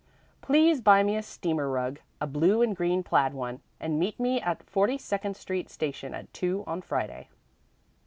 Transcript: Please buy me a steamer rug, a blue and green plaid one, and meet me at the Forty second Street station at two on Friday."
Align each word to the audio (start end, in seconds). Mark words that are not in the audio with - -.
Please 0.41 0.81
buy 0.81 1.03
me 1.03 1.15
a 1.15 1.21
steamer 1.21 1.69
rug, 1.69 1.99
a 2.19 2.25
blue 2.25 2.63
and 2.63 2.75
green 2.75 3.03
plaid 3.03 3.35
one, 3.35 3.61
and 3.79 3.99
meet 3.99 4.19
me 4.19 4.41
at 4.41 4.57
the 4.57 4.65
Forty 4.65 4.97
second 4.97 5.37
Street 5.37 5.69
station 5.69 6.15
at 6.15 6.33
two 6.33 6.63
on 6.65 6.81
Friday." 6.81 7.27